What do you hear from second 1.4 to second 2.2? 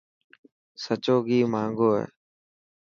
مهانگو هي.